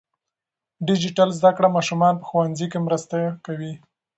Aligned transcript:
ډیجیټل 0.87 1.29
زده 1.39 1.51
کړه 1.57 1.67
ماشومان 1.77 2.13
په 2.17 2.25
ښوونځي 2.29 2.67
کې 2.71 2.79
مرسته 2.87 3.15
کوي. 3.45 3.73